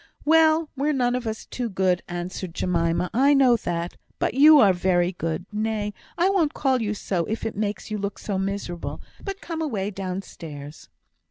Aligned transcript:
"Well! 0.25 0.67
we're 0.75 0.93
none 0.93 1.13
of 1.13 1.27
us 1.27 1.45
too 1.45 1.69
good," 1.69 2.01
answered 2.07 2.55
Jemima; 2.55 3.11
"I 3.13 3.35
know 3.35 3.55
that. 3.57 3.97
But 4.17 4.33
you 4.33 4.57
are 4.57 4.73
very 4.73 5.11
good. 5.11 5.45
Nay, 5.53 5.93
I 6.17 6.27
won't 6.27 6.55
call 6.55 6.81
you 6.81 6.95
so, 6.95 7.25
if 7.25 7.45
it 7.45 7.55
makes 7.55 7.91
you 7.91 7.99
look 7.99 8.17
so 8.17 8.39
miserable. 8.39 8.99
But 9.23 9.41
come 9.41 9.61
away 9.61 9.91
downstairs." 9.91 10.89